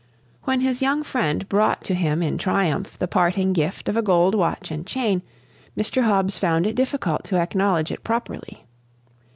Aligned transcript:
When 0.45 0.61
his 0.61 0.81
young 0.81 1.03
friend 1.03 1.47
brought 1.47 1.83
to 1.83 1.93
him 1.93 2.23
in 2.23 2.39
triumph 2.39 2.97
the 2.97 3.07
parting 3.07 3.53
gift 3.53 3.87
of 3.87 3.95
a 3.95 4.01
gold 4.01 4.33
watch 4.33 4.71
and 4.71 4.83
chain, 4.83 5.21
Mr. 5.77 6.01
Hobbs 6.05 6.39
found 6.39 6.65
it 6.65 6.75
difficult 6.75 7.23
to 7.25 7.37
acknowledge 7.37 7.91
it 7.91 8.03
properly. 8.03 8.65